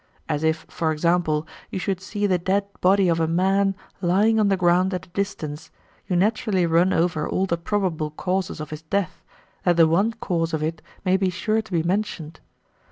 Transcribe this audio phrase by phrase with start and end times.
[0.27, 4.47] As if, for example, you should see the dead body of a man lying on
[4.47, 5.69] the ground at a distance,
[6.07, 9.21] you naturally run over all the probable causes of his death,^
[9.63, 12.39] that the one cause of it may be sure to be mentioned.